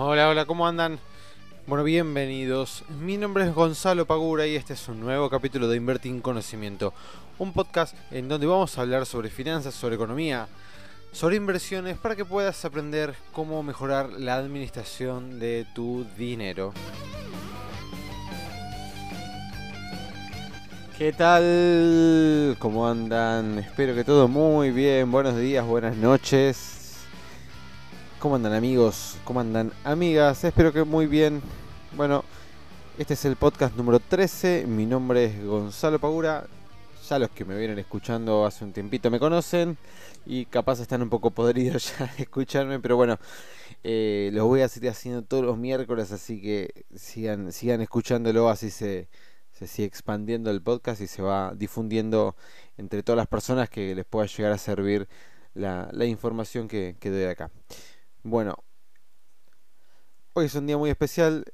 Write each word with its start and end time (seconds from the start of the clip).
Hola, 0.00 0.28
hola, 0.28 0.44
¿cómo 0.44 0.64
andan? 0.64 1.00
Bueno, 1.66 1.82
bienvenidos. 1.82 2.84
Mi 3.00 3.16
nombre 3.16 3.42
es 3.42 3.52
Gonzalo 3.52 4.06
Pagura 4.06 4.46
y 4.46 4.54
este 4.54 4.74
es 4.74 4.86
un 4.86 5.00
nuevo 5.00 5.28
capítulo 5.28 5.66
de 5.66 5.76
Invertir 5.76 6.12
en 6.12 6.20
Conocimiento, 6.20 6.94
un 7.40 7.52
podcast 7.52 7.96
en 8.12 8.28
donde 8.28 8.46
vamos 8.46 8.78
a 8.78 8.82
hablar 8.82 9.06
sobre 9.06 9.28
finanzas, 9.28 9.74
sobre 9.74 9.96
economía, 9.96 10.46
sobre 11.10 11.34
inversiones 11.34 11.98
para 11.98 12.14
que 12.14 12.24
puedas 12.24 12.64
aprender 12.64 13.16
cómo 13.32 13.60
mejorar 13.64 14.10
la 14.10 14.36
administración 14.36 15.40
de 15.40 15.66
tu 15.74 16.06
dinero. 16.16 16.72
¿Qué 20.96 21.12
tal? 21.12 22.56
¿Cómo 22.60 22.86
andan? 22.86 23.58
Espero 23.58 23.96
que 23.96 24.04
todo 24.04 24.28
muy 24.28 24.70
bien. 24.70 25.10
Buenos 25.10 25.36
días, 25.36 25.66
buenas 25.66 25.96
noches. 25.96 26.77
¿Cómo 28.18 28.34
andan 28.34 28.52
amigos? 28.52 29.16
¿Cómo 29.22 29.38
andan 29.38 29.72
amigas? 29.84 30.42
Espero 30.42 30.72
que 30.72 30.82
muy 30.82 31.06
bien. 31.06 31.40
Bueno, 31.96 32.24
este 32.98 33.14
es 33.14 33.24
el 33.24 33.36
podcast 33.36 33.76
número 33.76 34.00
13. 34.00 34.66
Mi 34.66 34.86
nombre 34.86 35.26
es 35.26 35.44
Gonzalo 35.44 36.00
Pagura. 36.00 36.48
Ya 37.08 37.20
los 37.20 37.30
que 37.30 37.44
me 37.44 37.56
vienen 37.56 37.78
escuchando 37.78 38.44
hace 38.44 38.64
un 38.64 38.72
tiempito 38.72 39.08
me 39.08 39.20
conocen 39.20 39.78
y 40.26 40.46
capaz 40.46 40.80
están 40.80 41.00
un 41.02 41.10
poco 41.10 41.30
podridos 41.30 41.94
ya 41.98 42.06
de 42.16 42.24
escucharme, 42.24 42.80
pero 42.80 42.96
bueno, 42.96 43.18
eh, 43.84 44.30
los 44.32 44.46
voy 44.46 44.62
a 44.62 44.68
seguir 44.68 44.90
haciendo 44.90 45.22
todos 45.22 45.44
los 45.44 45.56
miércoles, 45.56 46.10
así 46.10 46.42
que 46.42 46.86
sigan, 46.96 47.52
sigan 47.52 47.80
escuchándolo, 47.82 48.48
así 48.48 48.70
se, 48.70 49.08
se 49.52 49.68
sigue 49.68 49.86
expandiendo 49.86 50.50
el 50.50 50.60
podcast 50.60 51.00
y 51.00 51.06
se 51.06 51.22
va 51.22 51.54
difundiendo 51.54 52.34
entre 52.78 53.04
todas 53.04 53.18
las 53.18 53.28
personas 53.28 53.70
que 53.70 53.94
les 53.94 54.04
pueda 54.04 54.26
llegar 54.26 54.50
a 54.50 54.58
servir 54.58 55.08
la, 55.54 56.04
información 56.04 56.66
que, 56.66 56.96
que 56.98 57.10
doy 57.10 57.24
acá. 57.24 57.50
Bueno, 58.28 58.62
hoy 60.34 60.44
es 60.44 60.54
un 60.54 60.66
día 60.66 60.76
muy 60.76 60.90
especial. 60.90 61.46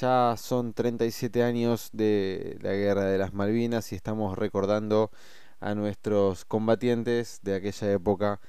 Ya 0.00 0.36
son 0.38 0.72
37 0.72 1.42
años 1.42 1.90
de 1.92 2.56
la 2.62 2.72
Guerra 2.72 3.04
de 3.04 3.18
las 3.18 3.34
Malvinas 3.34 3.92
y 3.92 3.96
estamos 3.96 4.38
recordando 4.38 5.10
a 5.60 5.74
nuestros 5.74 6.46
combatientes 6.46 7.40
de 7.42 7.56
aquella 7.56 7.92
época 7.92 8.40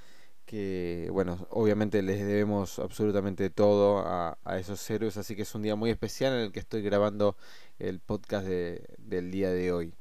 que, 0.46 1.10
bueno, 1.12 1.48
obviamente 1.50 2.02
les 2.02 2.26
debemos 2.26 2.80
absolutamente 2.80 3.50
todo 3.50 4.06
a, 4.08 4.38
esos 4.58 4.90
héroes, 4.90 5.18
así 5.18 5.36
que 5.36 5.42
es 5.42 5.54
un 5.54 5.64
día 5.64 5.76
muy 5.76 5.90
especial 5.90 6.32
en 6.32 6.40
el 6.40 6.52
que 6.54 6.62
estoy 6.62 6.82
grabando 6.82 7.36
el 7.78 8.00
podcast 8.00 8.48
del 8.48 9.32
día 9.32 9.50
de 9.50 9.74
hoy. 9.74 9.94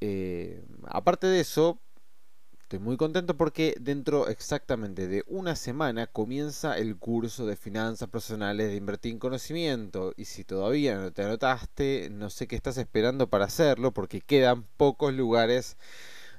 Eh, 0.00 0.64
aparte 0.84 1.26
de 1.26 1.40
eso, 1.40 1.80
Estoy 2.64 2.78
muy 2.78 2.96
contento 2.96 3.36
porque 3.36 3.74
dentro 3.78 4.26
exactamente 4.28 5.06
de 5.06 5.22
una 5.26 5.54
semana 5.54 6.06
comienza 6.06 6.78
el 6.78 6.96
curso 6.96 7.44
de 7.44 7.56
finanzas 7.56 8.08
personales 8.08 8.68
de 8.68 8.76
invertir 8.76 9.12
en 9.12 9.18
conocimiento. 9.18 10.14
Y 10.16 10.24
si 10.24 10.44
todavía 10.44 10.96
no 10.96 11.12
te 11.12 11.22
anotaste, 11.24 12.08
no 12.10 12.30
sé 12.30 12.46
qué 12.46 12.56
estás 12.56 12.78
esperando 12.78 13.28
para 13.28 13.44
hacerlo 13.44 13.92
porque 13.92 14.22
quedan 14.22 14.64
pocos 14.78 15.12
lugares 15.12 15.76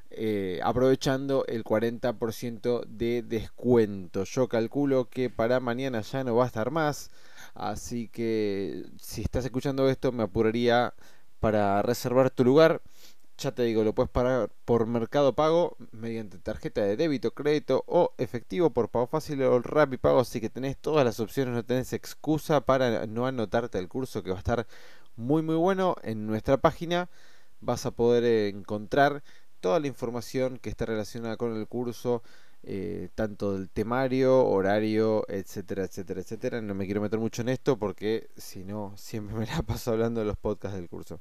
eh, 0.09 0.59
aprovechando 0.63 1.45
el 1.45 1.63
40% 1.63 2.85
de 2.87 3.21
descuento. 3.21 4.23
Yo 4.23 4.49
calculo 4.49 5.07
que 5.11 5.29
para 5.29 5.59
mañana 5.59 6.01
ya 6.01 6.23
no 6.23 6.35
va 6.35 6.45
a 6.45 6.47
estar 6.47 6.71
más. 6.71 7.11
Así 7.53 8.07
que 8.07 8.83
si 8.99 9.21
estás 9.21 9.45
escuchando 9.45 9.87
esto 9.89 10.11
me 10.11 10.23
apuraría 10.23 10.95
para 11.39 11.83
reservar 11.83 12.31
tu 12.31 12.43
lugar. 12.43 12.81
Ya 13.37 13.51
te 13.53 13.63
digo, 13.63 13.83
lo 13.83 13.93
puedes 13.93 14.09
pagar 14.09 14.49
por 14.63 14.85
mercado 14.87 15.33
pago 15.35 15.75
mediante 15.91 16.37
tarjeta 16.37 16.81
de 16.81 16.95
débito, 16.95 17.31
crédito 17.31 17.83
o 17.85 18.13
efectivo 18.17 18.69
por 18.69 18.89
pago 18.89 19.07
fácil 19.07 19.41
o 19.43 19.59
rápido 19.59 19.99
pago. 20.01 20.19
Así 20.21 20.39
que 20.39 20.49
tenés 20.49 20.77
todas 20.77 21.03
las 21.03 21.19
opciones, 21.19 21.53
no 21.53 21.65
tenés 21.65 21.91
excusa 21.93 22.61
para 22.61 23.05
no 23.07 23.27
anotarte 23.27 23.77
el 23.77 23.89
curso 23.89 24.23
que 24.23 24.29
va 24.31 24.37
a 24.37 24.39
estar 24.39 24.67
muy 25.17 25.41
muy 25.41 25.55
bueno. 25.55 25.95
En 26.03 26.27
nuestra 26.27 26.57
página 26.57 27.09
vas 27.61 27.85
a 27.85 27.91
poder 27.91 28.23
encontrar 28.55 29.23
toda 29.59 29.79
la 29.81 29.87
información 29.87 30.57
que 30.57 30.69
está 30.69 30.85
relacionada 30.85 31.37
con 31.37 31.55
el 31.57 31.67
curso. 31.67 32.23
Eh, 32.67 33.09
tanto 33.13 33.53
del 33.53 33.69
temario, 33.69 34.43
horario, 34.47 35.23
etcétera, 35.29 35.83
etcétera, 35.83 36.21
etcétera. 36.21 36.61
No 36.61 36.73
me 36.73 36.85
quiero 36.85 36.99
meter 37.01 37.19
mucho 37.19 37.43
en 37.43 37.49
esto 37.49 37.77
porque 37.77 38.29
si 38.37 38.63
no, 38.63 38.93
siempre 38.97 39.35
me 39.37 39.45
la 39.45 39.61
paso 39.61 39.91
hablando 39.91 40.21
de 40.21 40.25
los 40.25 40.37
podcasts 40.37 40.75
del 40.77 40.89
curso. 40.89 41.19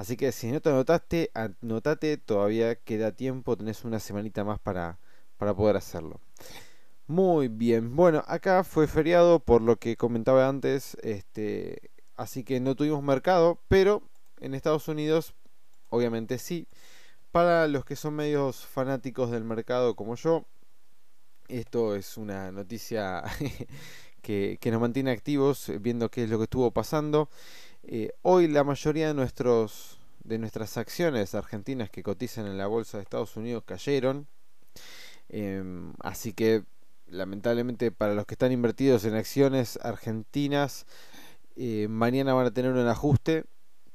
Así 0.00 0.16
que 0.16 0.32
si 0.32 0.50
no 0.50 0.62
te 0.62 0.70
anotaste, 0.70 1.30
anotate, 1.34 2.16
todavía 2.16 2.74
queda 2.74 3.12
tiempo, 3.12 3.54
tenés 3.54 3.84
una 3.84 4.00
semanita 4.00 4.44
más 4.44 4.58
para, 4.58 4.98
para 5.36 5.52
poder 5.52 5.76
hacerlo. 5.76 6.22
Muy 7.06 7.48
bien, 7.48 7.94
bueno, 7.94 8.24
acá 8.26 8.64
fue 8.64 8.86
feriado 8.86 9.40
por 9.40 9.60
lo 9.60 9.76
que 9.76 9.98
comentaba 9.98 10.48
antes, 10.48 10.96
este, 11.02 11.90
así 12.16 12.44
que 12.44 12.60
no 12.60 12.76
tuvimos 12.76 13.02
mercado, 13.02 13.60
pero 13.68 14.02
en 14.40 14.54
Estados 14.54 14.88
Unidos 14.88 15.34
obviamente 15.90 16.38
sí. 16.38 16.66
Para 17.30 17.68
los 17.68 17.84
que 17.84 17.94
son 17.94 18.14
medios 18.14 18.64
fanáticos 18.64 19.30
del 19.30 19.44
mercado 19.44 19.96
como 19.96 20.14
yo, 20.14 20.46
esto 21.48 21.94
es 21.94 22.16
una 22.16 22.50
noticia 22.52 23.22
que, 24.22 24.56
que 24.58 24.70
nos 24.70 24.80
mantiene 24.80 25.10
activos 25.10 25.70
viendo 25.78 26.10
qué 26.10 26.24
es 26.24 26.30
lo 26.30 26.38
que 26.38 26.44
estuvo 26.44 26.70
pasando. 26.70 27.28
Eh, 27.82 28.12
hoy 28.22 28.46
la 28.48 28.64
mayoría 28.64 29.08
de, 29.08 29.14
nuestros, 29.14 29.98
de 30.22 30.38
nuestras 30.38 30.76
acciones 30.76 31.34
argentinas 31.34 31.90
que 31.90 32.02
cotizan 32.02 32.46
en 32.46 32.58
la 32.58 32.66
bolsa 32.66 32.98
de 32.98 33.04
Estados 33.04 33.36
Unidos 33.36 33.64
cayeron. 33.64 34.26
Em, 35.28 35.92
así 36.00 36.32
que 36.32 36.64
lamentablemente 37.06 37.90
para 37.90 38.14
los 38.14 38.26
que 38.26 38.34
están 38.34 38.52
invertidos 38.52 39.04
en 39.04 39.14
acciones 39.14 39.78
argentinas, 39.82 40.86
eh, 41.56 41.88
mañana 41.88 42.34
van 42.34 42.46
a 42.46 42.50
tener 42.52 42.72
un 42.72 42.86
ajuste. 42.86 43.44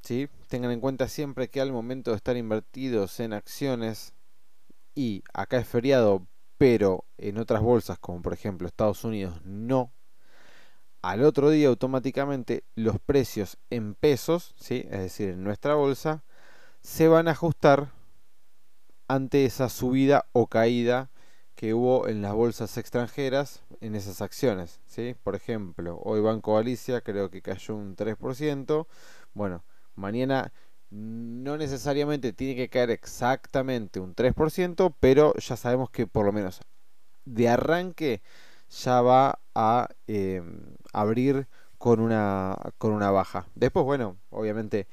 ¿sí? 0.02 0.30
Tengan 0.50 0.72
en 0.72 0.80
cuenta 0.82 1.08
siempre 1.08 1.50
que 1.50 1.62
al 1.62 1.72
momento 1.72 2.12
de 2.12 2.18
estar 2.18 2.38
invertidos 2.38 3.20
en 3.20 3.34
acciones 3.34 4.14
y 4.96 5.24
acá 5.34 5.58
es 5.58 5.68
feriado, 5.68 6.26
pero 6.58 7.06
en 7.18 7.38
otras 7.38 7.62
bolsas 7.62 8.00
como 8.00 8.22
por 8.22 8.34
ejemplo 8.34 8.68
Estados 8.68 9.04
Unidos 9.04 9.42
no 9.46 9.92
al 11.06 11.24
otro 11.24 11.52
día 11.52 11.68
automáticamente 11.68 12.64
los 12.74 13.00
precios 13.00 13.60
en 13.70 13.94
pesos, 13.94 14.56
¿sí? 14.58 14.88
es 14.90 15.00
decir, 15.02 15.30
en 15.30 15.44
nuestra 15.44 15.76
bolsa, 15.76 16.24
se 16.82 17.08
van 17.08 17.28
a 17.28 17.32
ajustar 17.32 17.92
ante 19.08 19.46
esa 19.46 19.70
subida 19.70 20.26
o 20.32 20.48
caída 20.48 21.12
que 21.54 21.76
hubo 21.76 22.08
en 22.08 22.24
las 22.24 22.34
bolsas 22.34 22.78
extranjeras 22.80 23.62
en 23.82 23.94
esas 23.94 24.22
acciones. 24.24 24.82
¿sí? 24.88 25.16
Por 25.22 25.36
ejemplo, 25.36 26.00
hoy 26.04 26.22
Banco 26.22 26.56
Galicia 26.56 27.02
creo 27.02 27.30
que 27.30 27.44
cayó 27.44 27.76
un 27.76 27.96
3%. 27.96 28.88
Bueno, 29.36 29.64
mañana 29.94 30.52
no 30.90 31.56
necesariamente 31.56 32.34
tiene 32.34 32.56
que 32.56 32.70
caer 32.70 32.90
exactamente 32.90 34.00
un 34.00 34.16
3%, 34.16 34.96
pero 35.00 35.36
ya 35.36 35.56
sabemos 35.56 35.92
que 35.92 36.08
por 36.08 36.26
lo 36.26 36.32
menos 36.32 36.62
de 37.26 37.48
arranque 37.48 38.24
ya 38.70 39.02
va 39.02 39.40
a 39.54 39.90
em, 40.08 40.76
abrir 40.94 41.48
con 41.78 42.00
una, 42.00 42.56
con 42.78 42.92
una 42.94 43.12
baja. 43.12 43.48
Después, 43.56 43.86
bueno, 43.86 44.18
obviamente, 44.30 44.88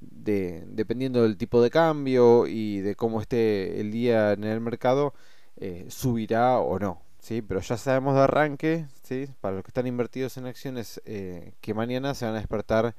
de, 0.00 0.64
dependiendo 0.68 1.22
del 1.22 1.36
tipo 1.36 1.62
de 1.62 1.70
cambio 1.70 2.46
y 2.46 2.80
de 2.80 2.94
cómo 2.94 3.20
esté 3.20 3.80
el 3.80 3.90
día 3.92 4.32
en 4.32 4.44
el 4.44 4.60
mercado, 4.60 5.14
eh, 5.56 5.86
subirá 5.88 6.58
o 6.60 6.78
no. 6.78 7.02
¿sí? 7.20 7.42
Pero 7.42 7.60
ya 7.60 7.76
sabemos 7.76 8.14
de 8.14 8.22
arranque, 8.22 8.86
¿sí? 9.02 9.28
para 9.40 9.56
los 9.56 9.64
que 9.64 9.70
están 9.70 9.86
invertidos 9.86 10.36
en 10.36 10.46
acciones, 10.46 11.00
eh, 11.04 11.54
que 11.60 11.74
mañana 11.74 12.14
se 12.14 12.24
van 12.26 12.34
a 12.34 12.38
despertar 12.38 12.94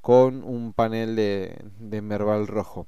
con 0.00 0.42
un 0.44 0.72
panel 0.72 1.16
de, 1.16 1.56
de 1.78 2.02
Merval 2.02 2.46
rojo. 2.46 2.86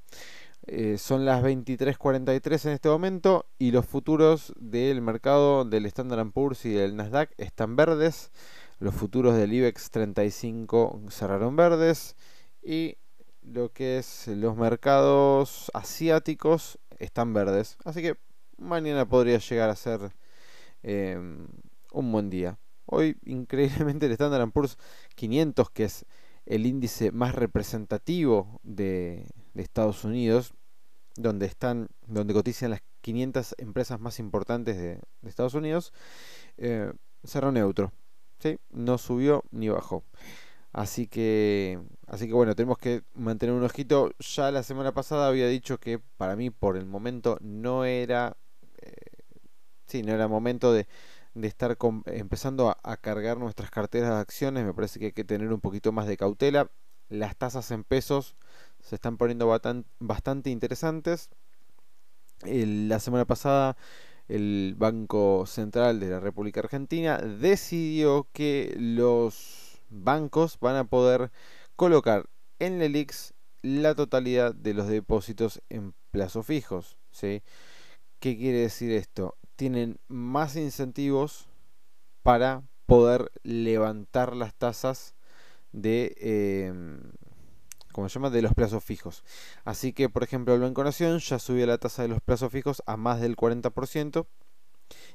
Eh, 0.67 0.97
son 0.97 1.25
las 1.25 1.43
23.43 1.43 2.67
en 2.67 2.73
este 2.73 2.89
momento 2.89 3.47
y 3.59 3.73
los 3.73 3.85
futuros 3.85 4.55
del 4.57 5.03
mercado 5.03 5.65
del 5.65 5.87
Standard 5.87 6.31
Poor's 6.31 6.65
y 6.65 6.71
del 6.71 6.95
Nasdaq 6.95 7.33
están 7.37 7.75
verdes. 7.75 8.31
Los 8.79 8.95
futuros 8.95 9.37
del 9.37 9.53
IBEX 9.53 9.91
35 9.91 11.03
cerraron 11.11 11.57
verdes 11.57 12.17
y 12.63 12.97
lo 13.43 13.73
que 13.73 13.99
es 13.99 14.29
los 14.29 14.57
mercados 14.57 15.71
asiáticos 15.75 16.79
están 16.99 17.35
verdes. 17.35 17.77
Así 17.85 18.01
que 18.01 18.17
mañana 18.57 19.09
podría 19.09 19.39
llegar 19.39 19.69
a 19.69 19.77
ser 19.77 20.13
em, 20.85 21.49
un 21.93 22.13
buen 22.13 22.31
día. 22.31 22.59
Hoy 22.87 23.17
increíblemente 23.25 24.07
el 24.07 24.13
Standard 24.13 24.51
Poor's 24.53 24.79
500 25.17 25.71
que 25.71 25.85
es 25.85 26.07
el 26.47 26.67
índice 26.67 27.11
más 27.13 27.35
representativo 27.35 28.61
de, 28.63 29.27
de 29.55 29.63
Estados 29.63 30.05
Unidos, 30.05 30.55
donde 31.17 31.47
están, 31.47 31.89
donde 32.07 32.35
cotizan 32.35 32.71
las 32.71 32.83
500 33.03 33.55
empresas 33.59 34.01
más 34.01 34.19
importantes 34.19 34.77
de, 34.77 35.01
Estados 35.25 35.55
Unidos, 35.55 35.93
eh, 36.57 36.93
cerró 37.25 37.53
neutro, 37.53 37.93
¿sí? 38.39 38.59
no 38.71 38.99
subió 38.99 39.45
ni 39.51 39.69
bajó. 39.69 40.05
Así 40.73 41.07
que, 41.07 41.79
así 42.07 42.27
que 42.27 42.33
bueno, 42.33 42.55
tenemos 42.55 42.79
que 42.79 43.03
mantener 43.15 43.55
un 43.55 43.63
ojito. 43.63 44.11
Ya 44.19 44.51
la 44.51 44.63
semana 44.63 44.93
pasada 44.95 45.29
había 45.29 45.47
dicho 45.47 45.79
que 45.79 45.99
para 46.17 46.35
mí 46.35 46.51
por 46.51 46.79
el 46.79 46.87
momento 46.87 47.37
no 47.43 47.85
era, 47.85 48.37
eh, 48.81 48.95
sí, 49.87 50.03
no 50.03 50.13
era 50.13 50.29
momento 50.29 50.73
de, 50.73 50.87
de 51.35 51.49
estar 51.49 51.77
empezando 52.07 52.77
a, 52.83 52.97
cargar 52.97 53.39
nuestras 53.39 53.71
carteras 53.71 54.11
de 54.11 54.21
acciones, 54.21 54.65
me 54.65 54.75
parece 54.75 54.99
que 54.99 55.07
hay 55.07 55.13
que 55.13 55.25
tener 55.25 55.53
un 55.53 55.61
poquito 55.61 55.93
más 55.93 56.07
de 56.07 56.17
cautela. 56.17 56.71
Las 57.09 57.37
tasas 57.37 57.71
en 57.71 57.85
pesos 57.85 58.37
se 58.83 58.97
están 58.97 59.17
poniendo 59.17 59.49
bastante 60.01 60.51
interesantes. 60.51 61.31
la 62.45 63.01
semana 63.01 63.25
pasada 63.25 63.77
el 64.29 64.75
Banco 64.77 65.45
Central 65.47 66.01
de 66.01 66.11
la 66.11 66.21
República 66.21 66.61
Argentina 66.61 67.19
decidió 67.19 68.29
que 68.33 68.75
los 68.79 69.81
bancos 69.91 70.59
van 70.61 70.77
a 70.77 70.85
poder 70.85 71.31
colocar 71.77 72.29
en 72.59 72.75
el 72.75 72.95
ELIX 72.95 73.35
la 73.63 73.95
totalidad 73.95 74.55
de 74.55 74.75
los 74.75 74.89
depósitos 74.89 75.63
en 75.69 75.95
plazo 76.11 76.43
fijos. 76.43 76.97
¿sí? 77.11 77.43
¿Qué 78.21 78.37
quiere 78.37 78.59
decir 78.59 78.91
esto? 78.93 79.37
Tienen 79.57 79.99
más 80.09 80.57
incentivos 80.57 81.49
para 82.23 82.63
poder 82.87 83.31
levantar 83.43 84.37
las 84.37 84.55
tasas 84.55 85.15
de, 85.73 86.15
eh, 86.19 86.73
se 88.09 88.15
llama? 88.15 88.31
de 88.31 88.43
los 88.43 88.55
plazos 88.55 88.83
fijos. 88.85 89.25
Así 89.65 89.93
que, 89.93 90.09
por 90.09 90.23
ejemplo, 90.23 90.55
el 90.55 90.61
Banco 90.61 90.85
Nación 90.85 91.19
ya 91.19 91.39
subió 91.39 91.67
la 91.67 91.79
tasa 91.79 92.03
de 92.03 92.09
los 92.09 92.21
plazos 92.21 92.53
fijos 92.53 92.83
a 92.87 92.97
más 92.97 93.21
del 93.21 93.37
40% 93.37 94.27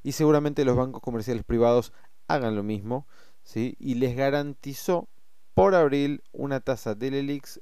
y 0.04 0.12
seguramente 0.14 0.66
los 0.66 0.76
bancos 0.76 1.02
comerciales 1.02 1.44
privados 1.44 1.94
hagan 2.28 2.56
lo 2.56 2.64
mismo 2.64 3.08
¿sí? 3.44 3.76
y 3.80 3.96
les 3.96 4.16
garantizó 4.16 5.08
por 5.54 5.76
abril 5.76 6.24
una 6.32 6.60
tasa 6.60 6.96
del 6.96 7.16
ELIX 7.16 7.62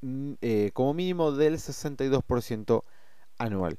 mm, 0.00 0.32
eh, 0.40 0.70
como 0.74 0.94
mínimo 0.94 1.32
del 1.32 1.54
62% 1.58 2.82
anual. 3.38 3.76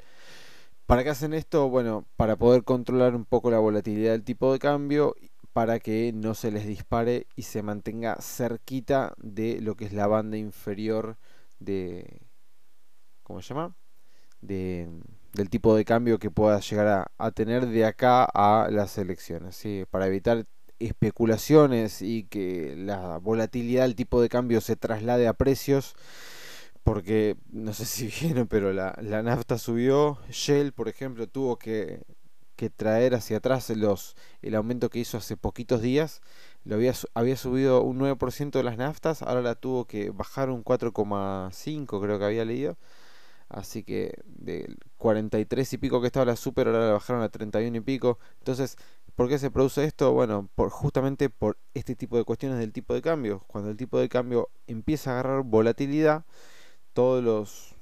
¿Para 0.85 1.03
qué 1.03 1.09
hacen 1.09 1.33
esto? 1.33 1.67
Bueno, 1.69 2.05
para 2.15 2.37
poder 2.37 2.63
controlar 2.63 3.13
un 3.13 3.25
poco 3.25 3.51
la 3.51 3.59
volatilidad 3.59 4.13
del 4.13 4.23
tipo 4.23 4.53
de 4.53 4.59
cambio, 4.59 5.15
para 5.57 5.79
que 5.79 6.11
no 6.13 6.35
se 6.35 6.51
les 6.51 6.67
dispare 6.67 7.25
y 7.35 7.41
se 7.41 7.63
mantenga 7.63 8.21
cerquita 8.21 9.15
de 9.17 9.59
lo 9.59 9.73
que 9.73 9.85
es 9.85 9.91
la 9.91 10.05
banda 10.05 10.37
inferior 10.37 11.17
de... 11.57 12.21
¿Cómo 13.23 13.41
se 13.41 13.55
llama? 13.55 13.75
De, 14.39 14.87
del 15.33 15.49
tipo 15.49 15.75
de 15.75 15.83
cambio 15.83 16.19
que 16.19 16.29
pueda 16.29 16.59
llegar 16.59 17.09
a, 17.17 17.31
tener 17.31 17.65
de 17.65 17.85
acá 17.85 18.23
a 18.23 18.69
las 18.69 18.99
elecciones. 18.99 19.55
¿sí? 19.55 19.85
Para 19.89 20.05
evitar 20.05 20.45
especulaciones 20.77 22.03
y 22.03 22.25
que 22.25 22.75
la 22.77 23.17
volatilidad 23.17 23.81
del 23.81 23.95
tipo 23.95 24.21
de 24.21 24.29
cambio 24.29 24.61
se 24.61 24.75
traslade 24.75 25.27
a 25.27 25.33
precios 25.33 25.95
porque 26.83 27.35
no 27.49 27.73
sé 27.73 27.85
si 27.85 28.09
vieron, 28.21 28.47
pero 28.47 28.73
la, 28.73 28.95
la 29.01 29.23
nafta 29.23 29.57
subió. 29.57 30.19
Shell, 30.29 30.71
por 30.71 30.87
ejemplo, 30.87 31.25
tuvo 31.25 31.57
que, 31.57 32.03
que, 32.57 32.69
traer 32.69 33.15
hacia 33.15 33.37
atrás 33.37 33.69
los, 33.69 34.15
el 34.41 34.55
aumento 34.55 34.89
que 34.89 34.99
hizo 34.99 35.17
hace 35.17 35.37
poquitos 35.37 35.81
días. 35.81 36.21
Lo 36.65 36.75
había, 36.75 36.93
había 37.13 37.37
subido 37.37 37.81
un 37.83 37.99
9% 37.99 38.51
de 38.51 38.63
las 38.63 38.77
naftas, 38.77 39.21
ahora 39.21 39.41
la 39.41 39.55
tuvo 39.55 39.85
que 39.85 40.09
bajar 40.09 40.49
un 40.49 40.63
4,5, 40.63 42.01
creo 42.01 42.19
que 42.19 42.25
había 42.25 42.45
leído. 42.45 42.77
Así 43.49 43.83
que 43.83 44.13
del 44.25 44.77
43 44.97 45.73
y 45.73 45.77
pico 45.77 46.01
que 46.01 46.07
estaba 46.07 46.25
la 46.25 46.35
super, 46.35 46.67
ahora 46.67 46.87
la 46.87 46.93
bajaron 46.93 47.21
a 47.23 47.29
31 47.29 47.77
y 47.77 47.81
pico. 47.81 48.19
Entonces, 48.39 48.77
¿por 49.15 49.29
qué 49.29 49.39
se 49.39 49.51
produce 49.51 49.85
esto? 49.85 50.11
Bueno, 50.11 50.49
por, 50.55 50.69
justamente 50.69 51.29
por 51.29 51.57
este 51.73 51.95
tipo 51.95 52.17
de 52.17 52.25
cuestiones 52.25 52.59
del 52.59 52.73
tipo 52.73 52.93
de 52.93 53.01
cambio. 53.01 53.43
Cuando 53.47 53.69
el 53.69 53.77
tipo 53.77 53.99
de 53.99 54.09
cambio 54.09 54.49
empieza 54.67 55.11
a 55.11 55.13
agarrar 55.19 55.43
volatilidad, 55.43 56.25
todos 56.93 57.23
los 57.23 57.76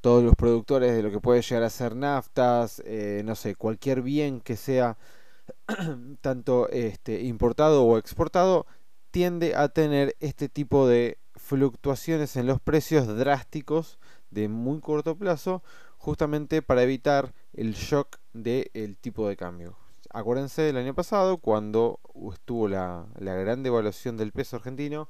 todos 0.00 0.24
los 0.24 0.34
productores 0.34 0.94
de 0.94 1.02
lo 1.02 1.10
que 1.10 1.20
puede 1.20 1.42
llegar 1.42 1.62
a 1.62 1.70
ser 1.70 1.94
naftas, 1.94 2.82
eh, 2.84 3.22
no 3.24 3.34
sé, 3.34 3.54
cualquier 3.54 4.02
bien 4.02 4.40
que 4.40 4.56
sea 4.56 4.96
tanto 6.20 6.68
este, 6.70 7.22
importado 7.22 7.84
o 7.84 7.98
exportado, 7.98 8.66
tiende 9.10 9.54
a 9.56 9.68
tener 9.68 10.16
este 10.20 10.48
tipo 10.48 10.86
de 10.86 11.18
fluctuaciones 11.34 12.36
en 12.36 12.46
los 12.46 12.60
precios 12.60 13.06
drásticos 13.06 13.98
de 14.30 14.48
muy 14.48 14.80
corto 14.80 15.16
plazo, 15.16 15.62
justamente 15.98 16.62
para 16.62 16.82
evitar 16.82 17.34
el 17.52 17.74
shock 17.74 18.18
del 18.32 18.96
tipo 19.00 19.28
de 19.28 19.36
cambio. 19.36 19.76
Acuérdense 20.12 20.62
del 20.62 20.76
año 20.76 20.94
pasado, 20.94 21.38
cuando 21.38 22.00
estuvo 22.32 22.68
la, 22.68 23.06
la 23.18 23.34
gran 23.34 23.62
devaluación 23.62 24.16
del 24.16 24.32
peso 24.32 24.56
argentino, 24.56 25.08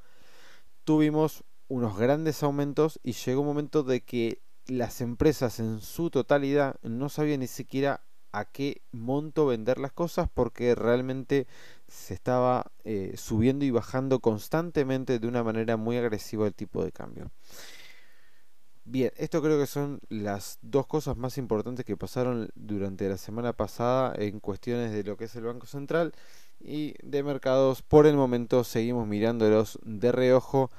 tuvimos 0.85 1.45
unos 1.69 1.97
grandes 1.97 2.43
aumentos 2.43 2.99
y 3.03 3.13
llegó 3.13 3.43
un 3.43 3.47
momento 3.47 3.83
de 3.83 4.01
que 4.03 4.43
las 4.67 5.01
empresas 5.01 5.61
en 5.61 5.81
su 5.81 6.11
totalidad 6.11 6.77
no 6.83 7.09
sabían 7.09 7.41
ni 7.41 7.47
siquiera 7.47 8.03
a 8.33 8.45
qué 8.45 8.83
monto 8.93 9.47
vender 9.47 9.79
las 9.79 9.93
cosas 9.93 10.29
porque 10.33 10.75
realmente 10.75 11.47
se 11.89 12.15
estaba 12.15 12.71
eh, 12.85 13.15
subiendo 13.17 13.65
y 13.65 13.71
bajando 13.71 14.21
constantemente 14.21 15.19
de 15.19 15.27
una 15.27 15.43
manera 15.43 15.77
muy 15.77 15.97
agresiva 15.97 16.47
el 16.47 16.55
tipo 16.55 16.85
de 16.85 16.93
cambio. 16.93 17.31
Bien, 18.85 19.13
esto 19.19 19.43
creo 19.43 19.59
que 19.59 19.67
son 19.67 20.01
las 20.09 20.59
dos 20.63 20.87
cosas 20.87 21.17
más 21.17 21.39
importantes 21.39 21.85
que 21.85 21.97
pasaron 21.97 22.51
durante 22.55 23.09
la 23.09 23.19
semana 23.19 23.53
pasada 23.53 24.15
en 24.17 24.41
cuestiones 24.41 24.91
de 24.93 25.05
lo 25.05 25.17
que 25.17 25.25
es 25.25 25.37
el 25.37 25.45
Banco 25.45 25.67
Central 25.67 26.13
y 26.59 26.95
de 27.03 27.23
mercados. 27.23 27.83
Por 27.83 28.07
el 28.07 28.17
momento 28.17 28.65
seguimos 28.65 29.07
mirándolos 29.07 29.79
de 29.85 30.13
reojo 30.13 30.71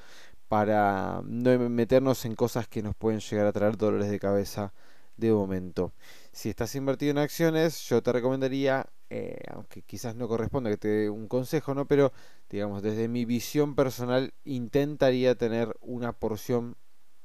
para 0.52 1.22
no 1.24 1.58
meternos 1.70 2.26
en 2.26 2.34
cosas 2.34 2.68
que 2.68 2.82
nos 2.82 2.94
pueden 2.94 3.20
llegar 3.20 3.46
a 3.46 3.52
traer 3.52 3.78
dolores 3.78 4.10
de 4.10 4.18
cabeza 4.20 4.74
de 5.16 5.32
momento. 5.32 5.94
Si 6.30 6.50
estás 6.50 6.74
invertido 6.74 7.12
en 7.12 7.16
acciones, 7.16 7.80
yo 7.88 8.02
te 8.02 8.12
recomendaría, 8.12 8.84
eh, 9.08 9.38
aunque 9.50 9.80
quizás 9.80 10.14
no 10.14 10.28
corresponda 10.28 10.68
que 10.68 10.76
te 10.76 10.88
dé 10.88 11.08
un 11.08 11.26
consejo, 11.26 11.72
¿no? 11.72 11.86
Pero 11.86 12.12
digamos, 12.50 12.82
desde 12.82 13.08
mi 13.08 13.24
visión 13.24 13.74
personal, 13.74 14.34
intentaría 14.44 15.36
tener 15.36 15.74
una 15.80 16.12
porción 16.12 16.76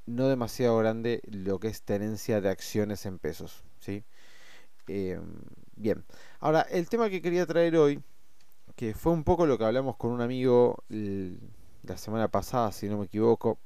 no 0.05 0.29
demasiado 0.29 0.77
grande, 0.77 1.21
lo 1.29 1.59
que 1.59 1.67
es 1.67 1.81
tenencia 1.81 2.39
de 2.39 2.47
acciones 2.47 3.05
en 3.05 3.19
pesos. 3.19 3.65
¿sí? 3.81 4.05
Em, 4.87 5.33
bien, 5.75 6.05
ahora 6.39 6.61
el 6.61 6.87
tema 6.87 7.09
que 7.09 7.21
quería 7.21 7.45
traer 7.45 7.75
hoy, 7.75 8.01
que 8.77 8.93
fue 8.93 9.11
un 9.11 9.25
poco 9.25 9.45
lo 9.45 9.57
que 9.57 9.65
hablamos 9.65 9.97
con 9.97 10.11
un 10.11 10.21
amigo 10.21 10.85
la 11.87 11.97
semana 11.97 12.27
pasada, 12.27 12.71
si 12.71 12.87
no 12.87 12.97
me 12.97 13.05
equivoco, 13.05 13.59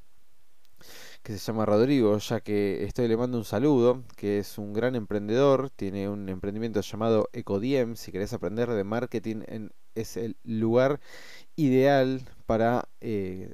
que 1.24 1.34
se 1.34 1.40
llama 1.40 1.66
Rodrigo, 1.66 2.18
ya 2.18 2.42
que 2.42 2.84
estoy 2.84 3.08
le 3.08 3.18
mando 3.18 3.38
un 3.38 3.46
saludo, 3.46 4.04
que 4.16 4.40
es 4.40 4.58
un 4.58 4.74
gran 4.74 4.96
emprendedor, 4.96 5.70
tiene 5.70 6.10
un 6.10 6.30
emprendimiento 6.30 6.82
llamado 6.82 7.30
Ecodiem, 7.34 7.96
si 7.96 8.12
querés 8.12 8.34
aprender 8.34 8.70
de 8.70 8.84
marketing 8.84 9.44
en, 9.48 9.72
es 9.96 10.18
el 10.18 10.38
lugar 10.44 11.00
ideal 11.56 12.22
para 12.46 12.88
eh, 13.02 13.54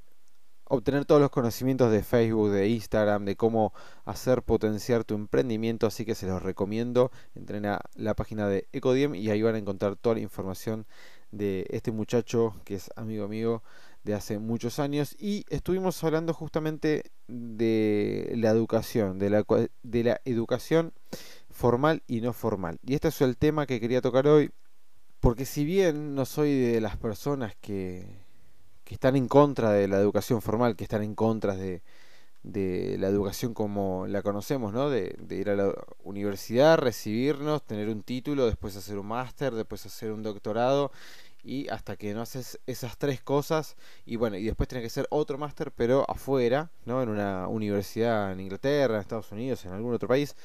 obtener 0.69 1.05
todos 1.05 1.21
los 1.21 1.29
conocimientos 1.29 1.91
de 1.91 2.03
Facebook, 2.03 2.51
de 2.51 2.69
Instagram, 2.69 3.25
de 3.25 3.35
cómo 3.35 3.73
hacer 4.05 4.43
potenciar 4.43 5.03
tu 5.03 5.15
emprendimiento, 5.15 5.87
así 5.87 6.05
que 6.05 6.15
se 6.15 6.27
los 6.27 6.41
recomiendo, 6.41 7.11
entren 7.35 7.65
a 7.65 7.81
la 7.95 8.13
página 8.15 8.47
de 8.47 8.67
Ecodiem 8.71 9.15
y 9.15 9.29
ahí 9.29 9.41
van 9.41 9.55
a 9.55 9.59
encontrar 9.59 9.95
toda 9.95 10.15
la 10.15 10.21
información 10.21 10.85
de 11.31 11.65
este 11.69 11.91
muchacho 11.91 12.55
que 12.63 12.75
es 12.75 12.89
amigo 12.95 13.25
amigo 13.25 13.61
de 14.03 14.13
hace 14.13 14.39
muchos 14.39 14.79
años 14.79 15.15
y 15.19 15.45
estuvimos 15.49 16.03
hablando 16.03 16.33
justamente 16.33 17.03
de 17.27 18.33
la 18.35 18.49
educación, 18.49 19.19
de 19.19 19.29
la, 19.29 19.45
de 19.83 20.03
la 20.03 20.21
educación 20.25 20.93
formal 21.51 22.03
y 22.07 22.21
no 22.21 22.33
formal. 22.33 22.79
Y 22.85 22.93
este 22.93 23.09
es 23.09 23.21
el 23.21 23.37
tema 23.37 23.65
que 23.65 23.79
quería 23.79 24.01
tocar 24.01 24.27
hoy, 24.27 24.51
porque 25.19 25.45
si 25.45 25.65
bien 25.65 26.15
no 26.15 26.25
soy 26.25 26.57
de 26.57 26.79
las 26.79 26.97
personas 26.97 27.55
que, 27.59 28.05
que 28.83 28.93
están 28.93 29.15
en 29.15 29.27
contra 29.27 29.71
de 29.71 29.87
la 29.87 29.97
educación 29.97 30.41
formal, 30.41 30.75
que 30.75 30.83
están 30.83 31.03
en 31.03 31.15
contra 31.15 31.55
de, 31.55 31.81
de 32.43 32.97
la 32.99 33.07
educación 33.07 33.53
como 33.53 34.07
la 34.07 34.21
conocemos, 34.21 34.71
¿no? 34.71 34.89
De, 34.89 35.15
de, 35.19 35.35
ir 35.35 35.49
a 35.49 35.55
la 35.55 35.73
universidad, 36.03 36.77
recibirnos, 36.77 37.63
tener 37.63 37.89
un 37.89 38.03
título, 38.03 38.45
después 38.45 38.75
hacer 38.77 38.97
un 38.97 39.07
máster, 39.07 39.53
después 39.53 39.85
hacer 39.85 40.11
un 40.11 40.23
doctorado 40.23 40.91
y 41.43 41.67
hasta 41.69 41.95
que 41.95 42.13
no 42.13 42.21
haces 42.21 42.59
esas 42.65 42.97
tres 42.97 43.21
cosas 43.21 43.75
y 44.05 44.15
bueno 44.15 44.37
y 44.37 44.43
después 44.43 44.67
tiene 44.67 44.83
que 44.83 44.89
ser 44.89 45.07
otro 45.09 45.37
máster 45.37 45.71
pero 45.71 46.05
afuera 46.09 46.71
no 46.85 47.01
en 47.01 47.09
una 47.09 47.47
universidad 47.47 48.31
en 48.31 48.39
Inglaterra 48.39 48.95
en 48.95 49.01
Estados 49.01 49.31
Unidos 49.31 49.65
en 49.65 49.73
algún 49.73 49.93
otro 49.93 50.07
país. 50.07 50.35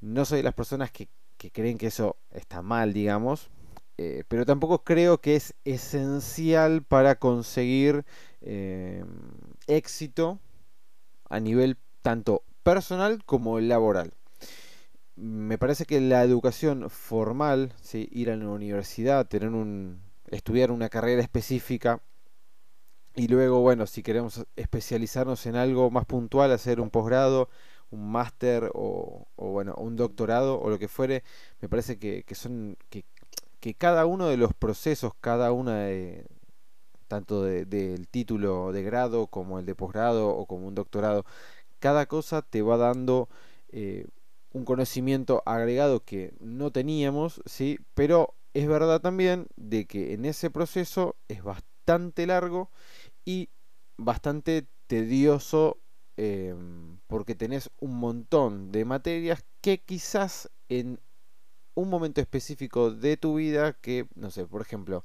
No 0.00 0.24
soy 0.24 0.38
de 0.38 0.42
las 0.44 0.54
personas 0.54 0.90
que, 0.90 1.08
creen 1.52 1.78
que 1.78 1.86
eso 1.88 2.16
está 2.30 2.62
mal 2.62 2.92
digamos 2.92 3.50
eh, 3.98 4.24
pero 4.28 4.44
tampoco 4.44 4.84
creo 4.84 5.20
que 5.20 5.36
es 5.36 5.54
esencial 5.64 6.82
para 6.82 7.14
conseguir 7.16 8.04
eh, 8.42 9.04
éxito 9.66 10.38
a 11.30 11.40
nivel 11.40 11.78
tanto 12.02 12.42
personal 12.62 13.24
como 13.24 13.60
laboral 13.60 14.12
me 15.16 15.58
parece 15.58 15.86
que 15.86 16.00
la 16.00 16.22
educación 16.22 16.90
formal, 16.90 17.72
ir 17.92 18.30
a 18.30 18.36
la 18.36 18.48
universidad, 18.48 19.26
tener 19.26 19.48
un, 19.50 20.02
estudiar 20.28 20.70
una 20.70 20.88
carrera 20.88 21.22
específica 21.22 22.00
y 23.14 23.28
luego, 23.28 23.60
bueno, 23.60 23.86
si 23.86 24.02
queremos 24.02 24.46
especializarnos 24.56 25.46
en 25.46 25.56
algo 25.56 25.90
más 25.90 26.04
puntual, 26.04 26.52
hacer 26.52 26.80
un 26.80 26.90
posgrado, 26.90 27.48
un 27.90 28.10
máster 28.12 28.70
o, 28.74 29.26
bueno, 29.36 29.74
un 29.78 29.96
doctorado 29.96 30.60
o 30.60 30.68
lo 30.68 30.78
que 30.78 30.88
fuere, 30.88 31.24
me 31.60 31.68
parece 31.68 31.98
que, 31.98 32.24
son 32.34 32.76
que, 32.90 33.04
que 33.60 33.74
cada 33.74 34.04
uno 34.06 34.28
de 34.28 34.36
los 34.36 34.52
procesos, 34.54 35.12
cada 35.20 35.52
una 35.52 35.84
de, 35.84 36.26
tanto 37.08 37.42
del 37.42 38.08
título 38.08 38.72
de 38.72 38.82
grado 38.82 39.28
como 39.28 39.58
el 39.58 39.66
de 39.66 39.74
posgrado 39.74 40.28
o 40.28 40.46
como 40.46 40.66
un 40.66 40.74
doctorado, 40.74 41.24
cada 41.78 42.06
cosa 42.06 42.42
te 42.42 42.62
va 42.62 42.76
dando 42.76 43.28
eh, 43.70 44.06
un 44.56 44.64
conocimiento 44.64 45.42
agregado 45.44 46.02
que 46.02 46.32
no 46.40 46.70
teníamos, 46.70 47.42
¿sí? 47.44 47.78
pero 47.92 48.34
es 48.54 48.66
verdad 48.66 49.02
también 49.02 49.48
de 49.56 49.86
que 49.86 50.14
en 50.14 50.24
ese 50.24 50.50
proceso 50.50 51.14
es 51.28 51.42
bastante 51.42 52.26
largo 52.26 52.70
y 53.26 53.50
bastante 53.98 54.66
tedioso 54.86 55.78
em, 56.16 56.98
porque 57.06 57.34
tenés 57.34 57.68
un 57.80 57.98
montón 58.00 58.72
de 58.72 58.86
materias 58.86 59.44
que 59.60 59.82
quizás 59.82 60.50
en 60.70 61.00
un 61.74 61.90
momento 61.90 62.22
específico 62.22 62.90
de 62.90 63.18
tu 63.18 63.34
vida 63.34 63.74
que, 63.74 64.06
no 64.14 64.30
sé, 64.30 64.46
por 64.46 64.62
ejemplo, 64.62 65.04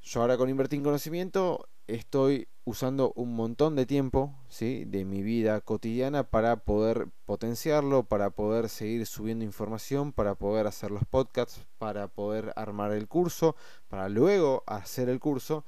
yo 0.00 0.22
ahora 0.22 0.38
con 0.38 0.48
Invertir 0.48 0.78
en 0.78 0.84
Conocimiento 0.84 1.68
estoy 1.86 2.48
usando 2.64 3.12
un 3.16 3.34
montón 3.34 3.74
de 3.74 3.86
tiempo 3.86 4.34
¿sí? 4.48 4.84
de 4.86 5.04
mi 5.04 5.22
vida 5.22 5.60
cotidiana 5.60 6.22
para 6.22 6.56
poder 6.56 7.08
potenciarlo, 7.24 8.04
para 8.04 8.30
poder 8.30 8.68
seguir 8.68 9.06
subiendo 9.06 9.44
información, 9.44 10.12
para 10.12 10.34
poder 10.34 10.66
hacer 10.66 10.90
los 10.90 11.04
podcasts, 11.04 11.66
para 11.78 12.08
poder 12.08 12.52
armar 12.56 12.92
el 12.92 13.08
curso, 13.08 13.56
para 13.88 14.08
luego 14.08 14.62
hacer 14.66 15.08
el 15.08 15.18
curso. 15.18 15.64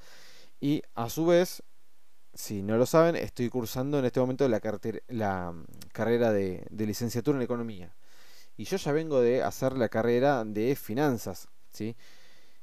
Y 0.61 0.83
a 0.95 1.11
su 1.11 1.27
vez, 1.27 1.63
si 2.33 2.63
no 2.63 2.77
lo 2.77 2.87
saben, 2.87 3.17
estoy 3.17 3.49
cursando 3.49 3.99
en 3.99 4.05
este 4.05 4.21
momento 4.21 4.49
la, 4.49 5.53
mm, 5.53 5.65
carrera 5.93 6.33
de, 6.33 6.67
de 6.71 6.87
licenciatura 6.87 7.39
en 7.39 7.43
economía. 7.43 7.95
Y 8.57 8.65
yo 8.65 8.77
ya 8.77 8.93
vengo 8.93 9.21
de 9.21 9.43
hacer 9.43 9.77
la 9.77 9.89
carrera 9.89 10.45
de 10.45 10.77
finanzas. 10.77 11.49
¿sí? 11.73 11.97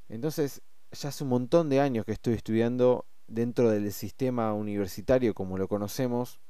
Entonces, 0.08 0.62
ya 0.90 1.10
hace 1.10 1.24
un 1.24 1.30
montón 1.30 1.68
de 1.68 1.80
años 1.80 2.06
que 2.06 2.12
estoy 2.12 2.34
estudiando 2.34 3.06
dentro 3.32 3.70
del 3.70 3.92
sistema 3.92 4.52
universitario 4.52 5.34
como 5.34 5.58
lo 5.58 5.66
conocemos. 5.66 6.40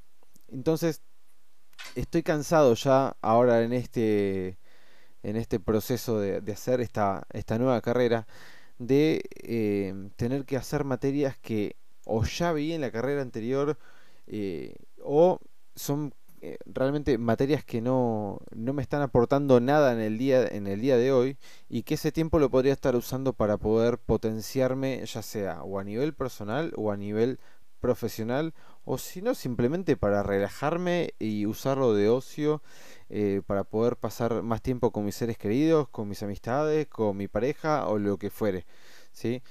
Entonces, 0.48 1.02
estoy 1.94 2.22
cansado 2.22 2.74
ya 2.74 3.16
ahora 3.22 3.62
en 3.62 3.72
este, 3.72 4.58
en 5.22 5.36
este 5.36 5.60
proceso 5.60 6.18
de, 6.18 6.42
hacer 6.52 6.80
esta, 6.80 7.26
esta, 7.32 7.58
nueva 7.58 7.80
carrera 7.80 8.26
de 8.78 9.22
eh, 9.42 9.94
tener 10.16 10.44
que 10.44 10.56
hacer 10.56 10.84
materias 10.84 11.36
que 11.38 11.76
o 12.04 12.24
ya 12.24 12.52
vi 12.52 12.72
en 12.72 12.80
la 12.80 12.90
carrera 12.90 13.22
anterior 13.22 13.78
eh, 14.26 14.74
o 15.00 15.38
son 15.76 16.12
eh, 16.44 16.58
realmente 16.66 17.18
materias 17.18 17.64
que 17.64 17.80
no, 17.80 18.40
no, 18.52 18.72
me 18.72 18.82
están 18.82 19.00
aportando 19.00 19.60
nada 19.60 19.92
en 19.92 20.00
el, 20.00 20.18
día, 20.18 20.44
en 20.44 20.66
el 20.66 20.80
día 20.80 20.96
de 20.96 21.12
hoy 21.12 21.36
y 21.68 21.84
que 21.84 21.94
ese 21.94 22.10
tiempo 22.10 22.40
lo 22.40 22.50
podría 22.50 22.72
estar 22.72 22.96
usando 22.96 23.32
para 23.32 23.58
poder 23.58 23.98
potenciarme 23.98 25.06
ya 25.06 25.22
sea 25.22 25.62
o 25.62 25.78
a 25.78 25.84
nivel 25.84 26.14
personal 26.14 26.72
o 26.76 26.90
a 26.90 26.96
nivel 26.96 27.38
profesional 27.78 28.54
o 28.84 28.98
si 28.98 29.22
no 29.22 29.36
simplemente 29.36 29.96
para 29.96 30.24
relajarme 30.24 31.14
y 31.20 31.46
usarlo 31.46 31.94
de 31.94 32.08
ocio 32.08 32.60
eh, 33.08 33.42
para 33.46 33.62
poder 33.62 33.96
pasar 33.96 34.42
más 34.42 34.62
tiempo 34.62 34.90
con 34.90 35.04
mis 35.04 35.14
seres 35.14 35.38
queridos, 35.38 35.88
con 35.90 36.08
mis 36.08 36.24
amistades, 36.24 36.88
con 36.88 37.16
mi 37.16 37.28
pareja 37.28 37.86
o 37.86 37.98
lo 37.98 38.18
que 38.18 38.30
fuere. 38.30 38.66
¿sí? 39.12 39.42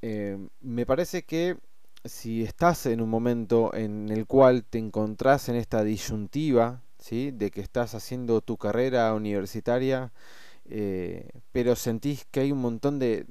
Eh, 0.00 0.38
me 0.62 0.86
parece 0.86 1.24
que 1.24 1.58
si 2.04 2.42
estás 2.42 2.86
en 2.86 3.00
un 3.00 3.08
momento 3.08 3.74
en 3.74 4.10
el 4.10 4.26
cual 4.26 4.64
te 4.64 4.78
encontrás 4.78 5.48
en 5.48 5.56
esta 5.56 5.82
disyuntiva, 5.82 6.82
¿sí? 6.98 7.30
de 7.30 7.50
que 7.50 7.60
estás 7.60 7.94
haciendo 7.94 8.40
tu 8.42 8.56
carrera 8.58 9.12
universitaria, 9.14 10.12
eh, 10.66 11.28
pero 11.52 11.76
sentís 11.76 12.26
que 12.30 12.40
hay 12.40 12.52
un 12.52 12.60
montón 12.60 12.98
de, 12.98 13.26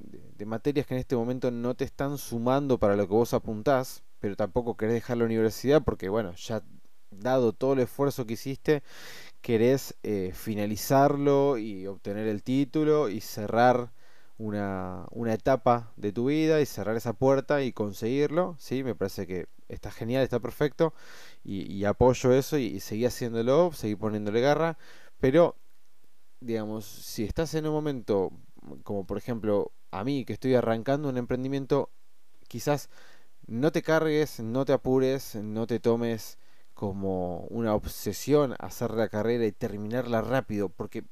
materias 0.46 0.86
que 0.86 0.94
en 0.96 1.00
este 1.00 1.16
momento 1.16 1.52
no 1.52 1.74
te 1.74 1.86
están 1.86 2.18
sumando 2.18 2.78
para 2.80 2.96
lo 2.96 3.08
que 3.08 3.14
vos 3.14 3.34
apuntás, 3.34 4.04
pero 4.20 4.36
tampoco 4.36 4.76
querés 4.76 4.96
dejar 4.96 5.18
la 5.18 5.26
universidad 5.26 5.82
porque, 5.84 6.10
bueno, 6.10 6.34
ya 6.36 6.62
dado 7.12 7.54
todo 7.54 7.74
el 7.74 7.80
esfuerzo 7.80 8.26
que 8.26 8.34
hiciste, 8.34 8.84
querés 9.42 9.96
eh, 10.04 10.32
finalizarlo 10.34 11.58
y 11.58 11.88
obtener 11.88 12.28
el 12.28 12.44
título 12.44 13.08
y 13.10 13.22
cerrar 13.22 13.93
una, 14.38 15.06
una, 15.12 15.34
etapa 15.34 15.94
de 15.96 16.12
tu 16.12 16.26
vida 16.26 16.62
y 16.62 16.66
cerrar 16.66 16.96
esa 16.96 17.14
puerta 17.14 17.62
y 17.64 17.74
conseguirlo, 17.74 18.56
¿sí? 18.60 18.84
Me 18.84 18.96
parece 18.96 19.28
que 19.28 19.48
está 19.70 19.92
genial, 19.92 20.24
está 20.24 20.40
perfecto 20.40 20.94
y, 21.44 21.84
apoyo 21.86 22.34
eso 22.34 22.58
y, 22.58 22.80
seguí 22.80 23.06
haciéndolo, 23.06 23.72
seguí 23.74 23.96
poniéndole 23.96 24.42
garra, 24.42 24.78
pero 25.20 25.58
digamos, 26.40 26.86
si 26.86 27.24
estás 27.24 27.54
en 27.56 27.68
un 27.68 27.74
momento 27.74 28.32
como 28.84 29.06
por 29.06 29.18
ejemplo 29.18 29.72
a 29.92 30.04
mí 30.04 30.26
que 30.26 30.34
estoy 30.34 30.56
arrancando 30.56 31.10
un 31.10 31.18
emprendimiento, 31.18 31.92
quizás 32.48 32.90
no 33.48 33.72
te 33.72 33.82
cargues, 33.82 34.40
no 34.40 34.66
te 34.66 34.74
apures, 34.74 35.36
no 35.36 35.68
te 35.68 35.80
tomes 35.80 36.38
como 36.74 37.42
una 37.50 37.76
obsesión 37.76 38.56
hacer 38.60 38.92
la 38.92 39.10
carrera 39.10 39.46
y 39.46 39.52
terminarla 39.52 40.22
rápido, 40.22 40.70
porque 40.70 41.04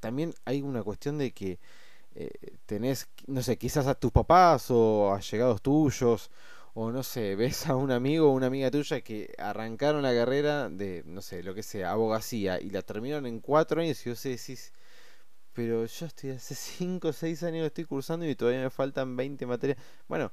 también 0.00 0.34
hay 0.44 0.62
una 0.62 0.82
cuestión 0.82 1.18
de 1.18 1.32
que 1.32 1.60
eh, 2.14 2.30
tenés, 2.66 3.08
no 3.26 3.42
sé, 3.42 3.56
quizás 3.58 3.86
a 3.86 3.94
tus 3.94 4.12
papás 4.12 4.70
o 4.70 5.12
a 5.14 5.20
llegados 5.20 5.62
tuyos, 5.62 6.30
o 6.74 6.90
no 6.90 7.02
sé, 7.02 7.36
ves 7.36 7.66
a 7.66 7.76
un 7.76 7.90
amigo 7.90 8.28
o 8.30 8.32
una 8.34 8.46
amiga 8.46 8.70
tuya 8.70 9.00
que 9.02 9.32
arrancaron 9.38 10.02
la 10.02 10.14
carrera 10.14 10.68
de, 10.68 11.02
no 11.06 11.22
sé, 11.22 11.42
lo 11.42 11.54
que 11.54 11.62
sea, 11.62 11.92
abogacía, 11.92 12.60
y 12.60 12.70
la 12.70 12.82
terminaron 12.82 13.26
en 13.26 13.40
cuatro 13.40 13.80
años 13.80 14.04
y 14.06 14.10
vos 14.10 14.22
decís, 14.22 14.72
pero 15.52 15.84
yo 15.86 16.06
estoy 16.06 16.30
hace 16.30 16.54
5 16.56 17.08
o 17.08 17.12
6 17.12 17.42
años 17.42 17.62
que 17.62 17.66
estoy 17.66 17.84
cursando 17.84 18.26
y 18.26 18.34
todavía 18.34 18.62
me 18.62 18.70
faltan 18.70 19.16
20 19.16 19.46
materias. 19.46 19.78
Bueno, 20.08 20.32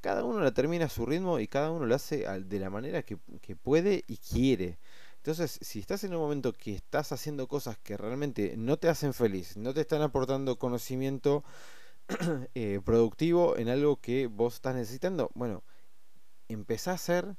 cada 0.00 0.24
uno 0.24 0.40
la 0.40 0.52
termina 0.52 0.86
a 0.86 0.88
su 0.88 1.06
ritmo 1.06 1.40
y 1.40 1.48
cada 1.48 1.70
uno 1.70 1.86
lo 1.86 1.94
hace 1.94 2.26
de 2.44 2.58
la 2.60 2.70
manera 2.70 3.02
que, 3.02 3.18
que 3.40 3.56
puede 3.56 4.04
y 4.06 4.18
quiere. 4.18 4.78
Entonces, 5.28 5.58
si 5.60 5.78
estás 5.78 6.04
en 6.04 6.14
un 6.14 6.22
momento 6.22 6.54
que 6.54 6.74
estás 6.74 7.12
haciendo 7.12 7.48
cosas 7.48 7.76
que 7.76 7.98
realmente 7.98 8.54
no 8.56 8.78
te 8.78 8.88
hacen 8.88 9.12
feliz, 9.12 9.58
no 9.58 9.74
te 9.74 9.82
están 9.82 10.00
aportando 10.00 10.58
conocimiento 10.58 11.44
eh, 12.54 12.80
productivo 12.82 13.58
en 13.58 13.68
algo 13.68 14.00
que 14.00 14.26
vos 14.26 14.54
estás 14.54 14.74
necesitando, 14.74 15.30
bueno, 15.34 15.62
empezá 16.48 16.92
a 16.92 16.94
hacer 16.94 17.36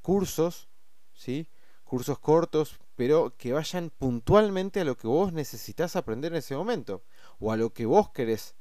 cursos, 0.00 0.70
¿sí? 1.12 1.50
Cursos 1.84 2.18
cortos, 2.18 2.80
pero 2.94 3.34
que 3.36 3.52
vayan 3.52 3.90
puntualmente 3.90 4.80
a 4.80 4.84
lo 4.84 4.96
que 4.96 5.06
vos 5.06 5.30
necesitas 5.34 5.96
aprender 5.96 6.32
en 6.32 6.38
ese 6.38 6.56
momento, 6.56 7.02
o 7.40 7.52
a 7.52 7.58
lo 7.58 7.74
que 7.74 7.84
vos 7.84 8.08
querés 8.08 8.54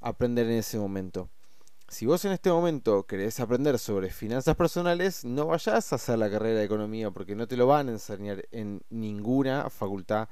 aprender 0.00 0.46
en 0.46 0.58
ese 0.58 0.78
momento. 0.78 1.30
Si 1.94 2.06
vos 2.06 2.24
en 2.24 2.32
este 2.32 2.50
momento 2.50 3.06
querés 3.06 3.38
aprender 3.38 3.78
sobre 3.78 4.10
finanzas 4.10 4.56
personales, 4.56 5.24
no 5.24 5.46
vayas 5.46 5.92
a 5.92 5.94
hacer 5.94 6.18
la 6.18 6.28
carrera 6.28 6.58
de 6.58 6.64
economía 6.64 7.12
porque 7.12 7.36
no 7.36 7.46
te 7.46 7.56
lo 7.56 7.68
van 7.68 7.88
a 7.88 7.92
enseñar 7.92 8.48
en 8.50 8.82
ninguna 8.90 9.70
facultad 9.70 10.28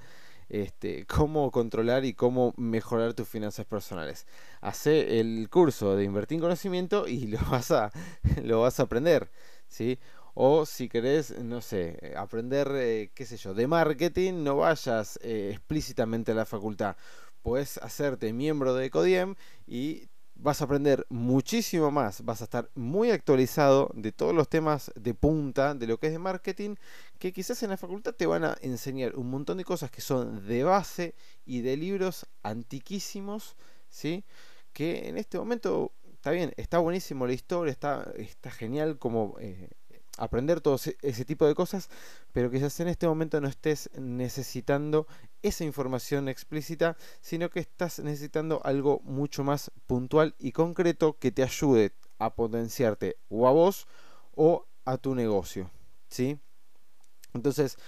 este, 0.48 1.06
cómo 1.06 1.52
controlar 1.52 2.04
y 2.04 2.14
cómo 2.14 2.52
mejorar 2.56 3.14
tus 3.14 3.28
finanzas 3.28 3.64
personales. 3.64 4.26
Hace 4.60 5.20
el 5.20 5.48
curso 5.50 5.94
de 5.94 6.02
invertir 6.02 6.34
en 6.34 6.40
conocimiento 6.40 7.06
y 7.06 7.26
lo 7.28 7.38
vas 7.48 7.70
a, 7.70 7.92
lo 8.42 8.62
vas 8.62 8.80
a 8.80 8.82
aprender, 8.82 9.30
¿sí? 9.68 10.00
O 10.34 10.66
si 10.66 10.88
querés, 10.88 11.38
no 11.38 11.60
sé, 11.60 12.12
aprender, 12.16 12.72
eh, 12.74 13.12
qué 13.14 13.24
sé 13.24 13.36
yo, 13.36 13.54
de 13.54 13.68
marketing, 13.68 14.42
no 14.42 14.56
vayas 14.56 15.16
eh, 15.22 15.50
explícitamente 15.52 16.32
a 16.32 16.34
la 16.34 16.44
facultad. 16.44 16.96
Puedes 17.40 17.78
hacerte 17.78 18.32
miembro 18.32 18.74
de 18.74 18.90
Codiem 18.90 19.36
y 19.64 20.08
vas 20.42 20.60
a 20.60 20.64
aprender 20.64 21.06
muchísimo 21.08 21.92
más, 21.92 22.24
vas 22.24 22.40
a 22.40 22.44
estar 22.44 22.68
muy 22.74 23.12
actualizado 23.12 23.90
de 23.94 24.10
todos 24.10 24.34
los 24.34 24.48
temas 24.48 24.90
de 24.96 25.14
punta 25.14 25.74
de 25.74 25.86
lo 25.86 25.98
que 25.98 26.08
es 26.08 26.12
de 26.12 26.18
marketing, 26.18 26.74
que 27.20 27.32
quizás 27.32 27.62
en 27.62 27.70
la 27.70 27.76
facultad 27.76 28.14
te 28.14 28.26
van 28.26 28.44
a 28.44 28.56
enseñar 28.60 29.14
un 29.14 29.30
montón 29.30 29.58
de 29.58 29.64
cosas 29.64 29.90
que 29.92 30.00
son 30.00 30.46
de 30.48 30.64
base 30.64 31.14
y 31.46 31.60
de 31.60 31.76
libros 31.76 32.26
antiquísimos, 32.42 33.56
¿sí? 33.88 34.24
Que 34.72 35.08
en 35.08 35.16
este 35.16 35.38
momento 35.38 35.92
está 36.12 36.32
bien, 36.32 36.52
está 36.56 36.78
buenísimo 36.78 37.26
la 37.26 37.34
historia, 37.34 37.70
está, 37.70 38.12
está 38.16 38.50
genial 38.50 38.98
como 38.98 39.36
eh, 39.38 39.70
aprender 40.18 40.60
todo 40.60 40.76
ese 40.76 41.24
tipo 41.24 41.46
de 41.46 41.54
cosas, 41.54 41.88
pero 42.32 42.50
quizás 42.50 42.78
en 42.80 42.88
este 42.88 43.06
momento 43.06 43.40
no 43.40 43.48
estés 43.48 43.90
necesitando 43.98 45.06
esa 45.42 45.64
información 45.64 46.28
explícita, 46.28 46.96
sino 47.20 47.50
que 47.50 47.60
estás 47.60 47.98
necesitando 47.98 48.60
algo 48.64 49.00
mucho 49.04 49.42
más 49.42 49.70
puntual 49.86 50.34
y 50.38 50.52
concreto 50.52 51.18
que 51.18 51.32
te 51.32 51.42
ayude 51.42 51.92
a 52.18 52.34
potenciarte 52.34 53.16
o 53.28 53.48
a 53.48 53.52
vos 53.52 53.86
o 54.34 54.66
a 54.84 54.98
tu 54.98 55.14
negocio, 55.14 55.70
¿sí? 56.08 56.38
Entonces, 57.34 57.78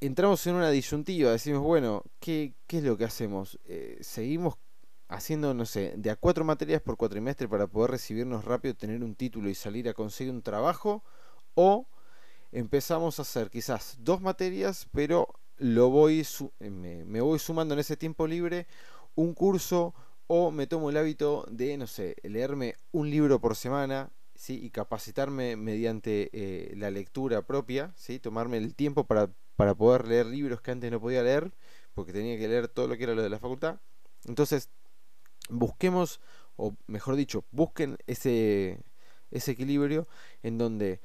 entramos 0.00 0.46
en 0.46 0.56
una 0.56 0.70
disyuntiva, 0.70 1.30
decimos, 1.30 1.62
bueno, 1.62 2.02
¿qué, 2.20 2.54
es 2.68 2.82
lo 2.82 2.96
que 2.96 3.04
hacemos? 3.04 3.58
Eh, 3.64 3.98
¿Seguimos 4.00 4.56
haciendo, 5.08 5.54
no 5.54 5.66
sé, 5.66 5.94
de 5.96 6.10
a 6.10 6.16
cuatro 6.16 6.44
materias 6.44 6.82
por 6.82 6.96
cuatrimestre 6.96 7.48
para 7.48 7.66
poder 7.66 7.92
recibirnos 7.92 8.44
rápido, 8.44 8.74
tener 8.74 9.02
un 9.02 9.14
título 9.14 9.48
y 9.48 9.54
salir 9.54 9.88
a 9.88 9.94
conseguir 9.94 10.32
un 10.32 10.42
trabajo, 10.42 11.02
o 11.54 11.88
empezamos 12.52 13.18
a 13.18 13.22
hacer 13.22 13.50
quizás 13.50 13.96
dos 14.00 14.20
materias, 14.20 14.86
pero 14.92 15.28
lo 15.56 15.90
voy 15.90 16.24
me, 16.60 17.20
voy 17.20 17.38
sumando 17.38 17.74
en 17.74 17.80
ese 17.80 17.96
tiempo 17.96 18.26
libre 18.26 18.66
un 19.14 19.34
curso 19.34 19.94
o 20.26 20.50
me 20.50 20.66
tomo 20.66 20.90
el 20.90 20.96
hábito 20.96 21.46
de, 21.50 21.76
no 21.78 21.86
sé, 21.86 22.16
leerme 22.22 22.76
un 22.92 23.10
libro 23.10 23.40
por 23.40 23.56
semana, 23.56 24.10
¿sí? 24.34 24.60
Y 24.62 24.70
capacitarme 24.70 25.56
mediante 25.56 26.28
eh, 26.32 26.74
la 26.76 26.90
lectura 26.90 27.42
propia, 27.42 27.92
¿sí? 27.96 28.18
Tomarme 28.18 28.58
el 28.58 28.74
tiempo 28.74 29.04
para, 29.04 29.30
para 29.56 29.74
poder 29.74 30.06
leer 30.06 30.26
libros 30.26 30.60
que 30.60 30.70
antes 30.70 30.90
no 30.90 31.00
podía 31.00 31.22
leer, 31.22 31.50
porque 31.94 32.12
tenía 32.12 32.38
que 32.38 32.46
leer 32.46 32.68
todo 32.68 32.86
lo 32.86 32.96
que 32.96 33.04
era 33.04 33.14
lo 33.14 33.22
de 33.22 33.30
la 33.30 33.38
facultad. 33.38 33.80
Entonces, 34.26 34.70
busquemos, 35.48 36.20
o 36.56 36.74
mejor 36.86 37.16
dicho, 37.16 37.44
busquen 37.50 37.98
ese, 38.06 38.80
ese 39.30 39.52
equilibrio 39.52 40.08
en 40.42 40.58
donde 40.58 41.00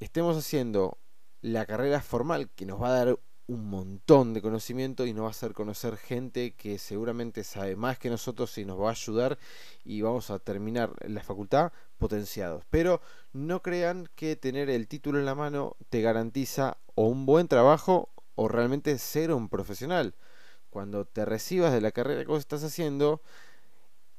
estemos 0.00 0.36
haciendo 0.36 0.98
la 1.42 1.66
carrera 1.66 2.00
formal 2.00 2.50
que 2.54 2.66
nos 2.66 2.80
va 2.82 2.88
a 2.88 3.04
dar 3.04 3.18
un 3.48 3.70
montón 3.70 4.34
de 4.34 4.42
conocimiento 4.42 5.06
y 5.06 5.12
nos 5.12 5.22
va 5.22 5.28
a 5.28 5.30
hacer 5.30 5.52
conocer 5.52 5.96
gente 5.96 6.54
que 6.54 6.78
seguramente 6.78 7.44
sabe 7.44 7.76
más 7.76 7.98
que 7.98 8.10
nosotros 8.10 8.58
y 8.58 8.64
nos 8.64 8.80
va 8.80 8.88
a 8.88 8.92
ayudar 8.92 9.38
y 9.84 10.02
vamos 10.02 10.30
a 10.30 10.40
terminar 10.40 10.92
la 11.06 11.22
facultad 11.22 11.72
potenciados. 11.96 12.64
Pero 12.70 13.00
no 13.32 13.62
crean 13.62 14.08
que 14.16 14.34
tener 14.34 14.68
el 14.68 14.88
título 14.88 15.18
en 15.18 15.26
la 15.26 15.36
mano 15.36 15.76
te 15.90 16.00
garantiza 16.00 16.78
o 16.96 17.06
un 17.06 17.24
buen 17.24 17.46
trabajo 17.46 18.10
o 18.34 18.48
realmente 18.48 18.98
ser 18.98 19.32
un 19.32 19.48
profesional. 19.48 20.14
Cuando 20.70 21.04
te 21.04 21.24
recibas 21.24 21.72
de 21.72 21.80
la 21.80 21.92
carrera 21.92 22.22
que 22.22 22.28
vos 22.28 22.40
estás 22.40 22.64
haciendo, 22.64 23.22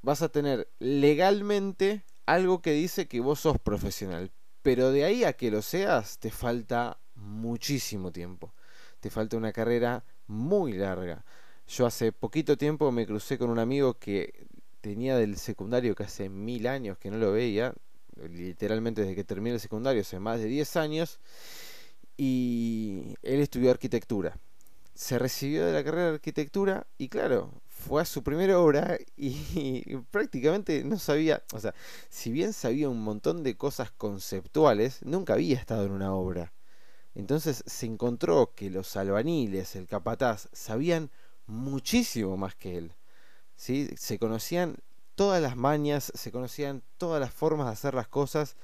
vas 0.02 0.22
a 0.22 0.30
tener 0.30 0.70
legalmente 0.80 2.04
algo 2.26 2.62
que 2.62 2.72
dice 2.72 3.08
que 3.08 3.20
vos 3.20 3.40
sos 3.42 3.60
profesional. 3.60 4.32
Pero 4.62 4.92
de 4.92 5.06
ahí 5.06 5.24
a 5.24 5.34
que 5.34 5.52
lo 5.52 5.62
seas, 5.62 6.18
te 6.20 6.32
falta 6.32 7.00
muchísimo 7.16 8.12
tiempo 8.12 8.54
te 9.00 9.10
falta 9.10 9.38
una 9.38 9.52
carrera 9.52 10.04
muy 10.28 10.74
larga. 10.74 11.24
Yo 11.68 11.86
hace 11.86 12.12
poquito 12.12 12.58
tiempo 12.58 12.92
me 12.92 13.06
crucé 13.06 13.38
con 13.38 13.50
un 13.50 13.60
amigo 13.60 13.96
que 13.96 14.48
tenía 14.82 15.18
del 15.18 15.38
secundario 15.38 15.96
que 15.96 16.04
hace 16.04 16.30
mil 16.30 16.68
años 16.68 16.98
que 16.98 17.12
no 17.12 17.18
lo 17.18 17.32
veía, 17.32 17.74
literalmente 18.30 19.02
desde 19.02 19.16
que 19.16 19.24
terminé 19.24 19.56
el 19.56 19.62
secundario, 19.62 20.02
hace 20.02 20.20
más 20.20 20.40
de 20.40 20.46
10 20.48 20.76
años, 20.78 21.20
y 22.16 23.16
él 23.22 23.42
estudió 23.42 23.72
arquitectura. 23.72 24.38
Se 24.94 25.20
recibió 25.20 25.66
de 25.66 25.74
la 25.74 25.84
carrera 25.84 26.08
de 26.08 26.14
arquitectura 26.16 26.88
y 26.98 27.10
claro, 27.10 27.62
fue 27.78 28.02
a 28.02 28.06
su 28.06 28.24
primera 28.24 28.60
obra 28.60 28.98
y, 29.16 29.28
y, 29.86 29.98
prácticamente 30.12 30.84
no 30.84 30.98
sabía, 31.00 31.44
o 31.54 31.60
sea, 31.60 31.74
si 32.10 32.32
bien 32.32 32.54
sabía 32.54 32.90
un 32.90 33.02
montón 33.02 33.44
de 33.44 33.56
cosas 33.58 33.92
conceptuales, 33.92 35.00
nunca 35.04 35.34
había 35.34 35.58
estado 35.58 35.86
en 35.86 35.92
una 35.92 36.14
obra. 36.14 36.54
Entonces 37.16 37.64
se 37.66 37.88
encontró 37.88 38.54
que 38.56 38.70
los 38.70 38.96
albaniles, 38.96 39.76
el 39.76 39.88
capataz, 39.88 40.50
sabían 40.54 41.10
muchísimo 41.48 42.38
más 42.38 42.56
que 42.56 42.78
él. 42.78 42.94
¿sí? 43.56 43.90
Se 43.98 44.20
conocían 44.20 44.78
todas 45.16 45.42
las 45.42 45.58
mañas, 45.58 46.12
se 46.14 46.32
conocían 46.32 46.84
todas 46.98 47.20
las 47.20 47.34
formas 47.34 47.68
de 47.68 47.74
hacer 47.74 47.96
las 47.96 48.08
cosas 48.08 48.56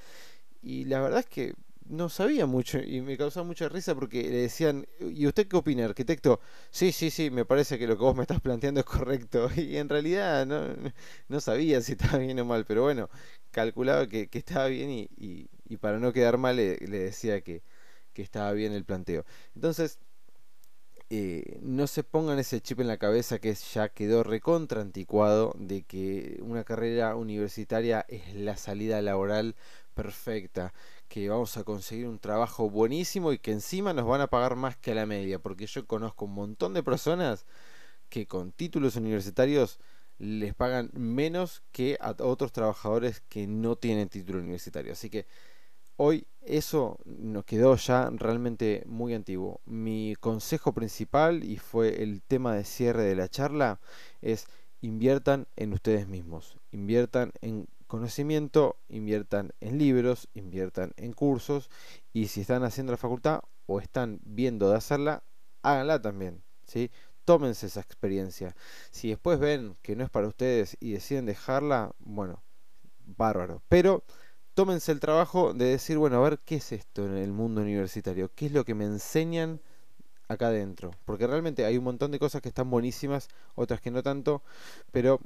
y 0.62 0.86
la 0.86 1.01
verdad 1.01 1.22
es 1.22 1.25
que 1.25 1.55
no 1.87 2.09
sabía 2.09 2.45
mucho 2.45 2.79
y 2.79 3.01
me 3.01 3.17
causaba 3.17 3.45
mucha 3.45 3.69
risa 3.69 3.95
porque 3.95 4.23
le 4.23 4.37
decían, 4.37 4.87
¿y 4.99 5.27
usted 5.27 5.47
qué 5.47 5.55
opina, 5.57 5.85
arquitecto? 5.85 6.39
Sí, 6.71 6.91
sí, 6.91 7.09
sí, 7.09 7.29
me 7.29 7.45
parece 7.45 7.77
que 7.79 7.87
lo 7.87 7.97
que 7.97 8.03
vos 8.03 8.15
me 8.15 8.23
estás 8.23 8.41
planteando 8.41 8.79
es 8.81 8.85
correcto. 8.85 9.49
Y 9.57 9.77
en 9.77 9.89
realidad 9.89 10.45
no, 11.27 11.39
sabía 11.39 11.81
si 11.81 11.93
estaba 11.93 12.17
bien 12.19 12.39
o 12.39 12.45
mal, 12.45 12.65
pero 12.65 12.83
bueno, 12.83 13.10
calculaba 13.51 14.08
que, 14.08 14.29
estaba 14.34 14.67
bien 14.67 14.89
y, 14.91 15.49
para 15.77 15.99
no 15.99 16.13
quedar 16.13 16.38
mal 16.38 16.55
le 16.58 16.77
decía 16.77 17.41
que, 17.41 17.63
que 18.13 18.21
estaba 18.21 18.51
bien 18.53 18.73
el 18.73 18.86
planteo. 18.86 19.25
Entonces, 19.55 19.99
eh, 21.10 21.60
no 21.62 21.88
se 21.88 22.03
pongan 22.03 22.39
ese 22.39 22.62
chip 22.62 22.79
en 22.79 22.88
la 22.88 22.97
cabeza 22.97 23.39
que 23.39 23.53
ya 23.53 23.89
quedó 23.89 24.23
recontra 24.23 24.81
anticuado 24.81 25.53
de 25.60 25.84
que 25.84 26.39
una 26.41 26.63
carrera 26.63 27.15
universitaria 27.15 28.05
es 28.08 28.34
la 28.34 28.58
salida 28.58 29.01
laboral 29.01 29.55
perfecta, 29.93 30.73
que 31.13 31.30
vamos 31.30 31.58
a 31.58 31.63
conseguir 31.63 32.08
un 32.08 32.17
trabajo 32.17 32.71
buenísimo 32.71 33.34
y 33.34 33.38
que 33.38 33.52
encima 33.52 33.93
nos 33.93 34.08
van 34.08 34.21
a 34.21 34.32
pagar 34.32 34.56
más 34.56 34.78
que 34.78 34.93
a 34.93 34.95
la 34.95 35.06
media, 35.06 35.38
porque 35.38 35.67
yo 35.67 35.86
conozco 35.86 36.26
un 36.26 36.34
montón 36.34 36.73
de 36.73 36.82
personas 36.82 37.45
que 38.10 38.26
con 38.26 38.52
títulos 38.52 38.95
universitarios 38.95 39.80
les 40.17 40.56
pagan 40.56 40.89
menos 40.93 41.62
que 41.71 41.99
a 42.02 42.15
otros 42.17 42.52
trabajadores 42.52 43.21
que 43.30 43.45
no 43.45 43.76
tienen 43.76 44.10
título 44.10 44.39
universitario. 44.39 44.93
Así 44.93 45.12
que 45.12 45.28
Hoy 45.95 46.26
eso 46.41 46.97
nos 47.06 47.45
quedó 47.45 47.76
ya 47.76 48.10
realmente 48.10 48.82
muy 48.88 49.13
antiguo. 49.13 49.62
Mi 49.65 50.15
consejo 50.19 50.73
principal, 50.73 51.43
y 51.43 51.58
fue 51.58 52.02
el 52.02 52.23
tema 52.23 52.56
de 52.56 52.63
cierre 52.63 53.04
de 53.04 53.15
la 53.15 53.30
charla, 53.30 53.80
es 54.23 54.47
inviertan 54.82 55.47
en 55.56 55.73
ustedes 55.73 56.08
mismos, 56.08 56.58
inviertan 56.71 57.32
en 57.41 57.67
conocimiento, 57.93 58.77
inviertan 58.89 59.53
en 59.60 59.77
libros, 59.77 60.27
inviertan 60.34 60.93
en 60.97 61.13
cursos 61.13 61.69
y 62.12 62.25
si 62.29 62.41
están 62.41 62.63
haciendo 62.63 62.91
la 62.91 62.97
facultad 62.97 63.41
o 63.67 63.79
están 63.79 64.19
viendo 64.23 64.67
de 64.71 64.77
hacerla, 64.77 65.21
háganla 65.62 66.01
también, 66.01 66.41
¿sí? 66.65 66.89
Tómense 67.23 67.67
esa 67.67 67.82
experiencia. 67.82 68.56
Si 68.89 69.10
después 69.10 69.38
ven 69.38 69.77
que 69.84 69.95
no 69.95 70.03
es 70.03 70.10
para 70.10 70.27
ustedes 70.27 70.75
y 70.79 70.93
deciden 70.93 71.27
dejarla, 71.27 71.93
bueno, 71.99 72.41
bárbaro. 73.06 73.62
Pero 73.69 74.03
tómense 74.56 74.91
el 74.91 74.99
trabajo 74.99 75.53
de 75.53 75.65
decir, 75.65 75.99
bueno, 75.99 76.17
a 76.17 76.27
ver, 76.27 76.39
¿qué 76.39 76.56
es 76.56 76.71
esto 76.71 77.06
en 77.06 77.15
el 77.15 77.32
mundo 77.32 77.62
universitario? 77.62 78.32
¿Qué 78.34 78.47
es 78.47 78.53
lo 78.53 78.65
que 78.65 78.73
me 78.73 78.86
enseñan 78.86 79.62
acá 80.27 80.47
adentro? 80.47 80.89
Porque 81.06 81.27
realmente 81.27 81.63
hay 81.63 81.77
un 81.77 81.84
montón 81.84 82.10
de 82.10 82.17
cosas 82.17 82.41
que 82.41 82.49
están 82.49 82.71
buenísimas, 82.71 83.27
otras 83.53 83.82
que 83.82 83.91
no 83.91 84.01
tanto, 84.01 84.41
pero 84.91 85.19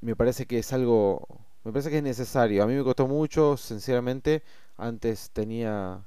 me 0.00 0.16
parece 0.16 0.46
que 0.46 0.58
es 0.58 0.72
algo, 0.72 1.26
me 1.66 1.72
parece 1.72 1.90
que 1.90 1.96
es 1.98 2.02
necesario. 2.04 2.62
A 2.62 2.66
mí 2.68 2.74
me 2.74 2.84
costó 2.84 3.08
mucho, 3.08 3.56
sinceramente, 3.56 4.44
antes 4.76 5.30
tenía... 5.32 6.06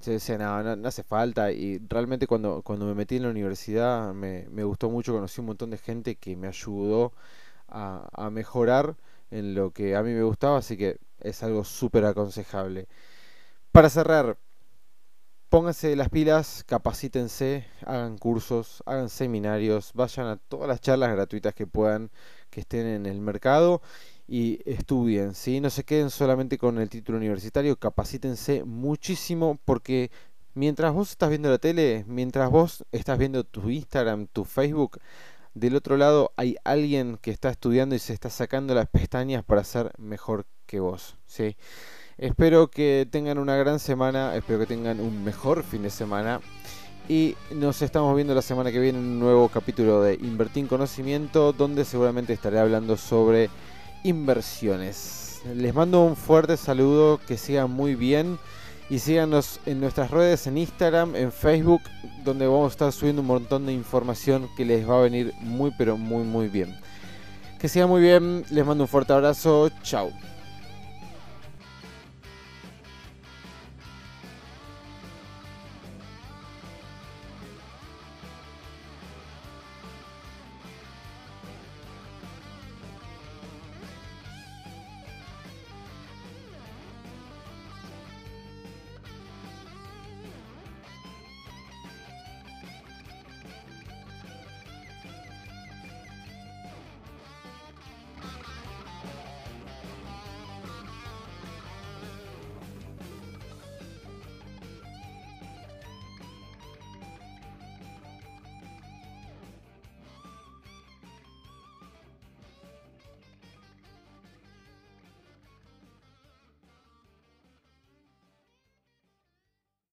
Se 0.00 0.10
decía, 0.10 0.36
no, 0.36 0.76
no, 0.76 0.86
hace 0.88 1.02
falta. 1.02 1.50
Y 1.52 1.78
realmente 1.88 2.26
cuando, 2.26 2.60
cuando 2.60 2.84
me 2.84 2.94
metí 2.94 3.16
en 3.16 3.22
la 3.22 3.30
universidad 3.30 4.12
me, 4.12 4.46
me 4.50 4.62
gustó 4.62 4.90
mucho, 4.90 5.14
conocí 5.14 5.40
un 5.40 5.46
montón 5.46 5.70
de 5.70 5.78
gente 5.78 6.16
que 6.16 6.36
me 6.36 6.48
ayudó 6.48 7.14
a, 7.68 8.06
a 8.12 8.28
mejorar 8.28 8.96
en 9.30 9.54
lo 9.54 9.70
que 9.70 9.96
a 9.96 10.02
mí 10.02 10.12
me 10.12 10.22
gustaba, 10.22 10.58
así 10.58 10.76
que 10.76 10.98
es 11.20 11.42
algo 11.42 11.64
súper 11.64 12.04
aconsejable. 12.04 12.86
Para 13.72 13.88
cerrar, 13.88 14.36
pónganse 15.48 15.96
las 15.96 16.10
pilas, 16.10 16.62
capacítense, 16.66 17.66
hagan 17.86 18.18
cursos, 18.18 18.82
hagan 18.84 19.08
seminarios, 19.08 19.92
vayan 19.94 20.26
a 20.26 20.36
todas 20.36 20.68
las 20.68 20.82
charlas 20.82 21.10
gratuitas 21.12 21.54
que 21.54 21.66
puedan, 21.66 22.10
que 22.50 22.60
estén 22.60 22.86
en 22.86 23.06
el 23.06 23.22
mercado 23.22 23.80
y 24.26 24.60
estudien, 24.64 25.34
¿sí? 25.34 25.60
No 25.60 25.70
se 25.70 25.84
queden 25.84 26.10
solamente 26.10 26.58
con 26.58 26.78
el 26.78 26.88
título 26.88 27.18
universitario, 27.18 27.76
capacítense 27.76 28.64
muchísimo 28.64 29.58
porque 29.64 30.10
mientras 30.54 30.92
vos 30.92 31.10
estás 31.10 31.28
viendo 31.28 31.50
la 31.50 31.58
tele, 31.58 32.04
mientras 32.06 32.50
vos 32.50 32.84
estás 32.92 33.18
viendo 33.18 33.44
tu 33.44 33.68
Instagram, 33.68 34.26
tu 34.28 34.44
Facebook, 34.44 35.00
del 35.54 35.76
otro 35.76 35.96
lado 35.96 36.32
hay 36.36 36.56
alguien 36.64 37.18
que 37.20 37.30
está 37.30 37.50
estudiando 37.50 37.94
y 37.94 38.00
se 38.00 38.12
está 38.12 38.30
sacando 38.30 38.74
las 38.74 38.88
pestañas 38.88 39.44
para 39.44 39.62
ser 39.62 39.92
mejor 39.98 40.46
que 40.66 40.80
vos. 40.80 41.16
¿sí? 41.26 41.56
Espero 42.18 42.68
que 42.68 43.06
tengan 43.10 43.38
una 43.38 43.56
gran 43.56 43.78
semana, 43.78 44.34
espero 44.36 44.60
que 44.60 44.66
tengan 44.66 45.00
un 45.00 45.24
mejor 45.24 45.62
fin 45.62 45.82
de 45.82 45.90
semana. 45.90 46.40
Y 47.06 47.36
nos 47.50 47.82
estamos 47.82 48.16
viendo 48.16 48.34
la 48.34 48.40
semana 48.40 48.72
que 48.72 48.80
viene 48.80 48.98
en 48.98 49.04
un 49.04 49.18
nuevo 49.18 49.48
capítulo 49.50 50.00
de 50.00 50.14
Invertir 50.14 50.62
en 50.62 50.68
Conocimiento, 50.68 51.52
donde 51.52 51.84
seguramente 51.84 52.32
estaré 52.32 52.58
hablando 52.58 52.96
sobre 52.96 53.50
inversiones. 54.04 55.40
Les 55.56 55.74
mando 55.74 56.04
un 56.04 56.14
fuerte 56.14 56.56
saludo, 56.56 57.18
que 57.26 57.36
sigan 57.36 57.70
muy 57.70 57.96
bien 57.96 58.38
y 58.88 58.98
síganos 58.98 59.60
en 59.66 59.80
nuestras 59.80 60.10
redes, 60.10 60.46
en 60.46 60.58
Instagram, 60.58 61.16
en 61.16 61.32
Facebook, 61.32 61.80
donde 62.22 62.46
vamos 62.46 62.66
a 62.66 62.72
estar 62.72 62.92
subiendo 62.92 63.22
un 63.22 63.28
montón 63.28 63.66
de 63.66 63.72
información 63.72 64.48
que 64.56 64.64
les 64.64 64.88
va 64.88 64.98
a 64.98 65.02
venir 65.02 65.32
muy 65.40 65.72
pero 65.76 65.96
muy 65.96 66.22
muy 66.22 66.48
bien. 66.48 66.76
Que 67.58 67.68
siga 67.68 67.86
muy 67.86 68.02
bien, 68.02 68.44
les 68.50 68.64
mando 68.64 68.84
un 68.84 68.88
fuerte 68.88 69.12
abrazo, 69.12 69.70
chao. 69.82 70.12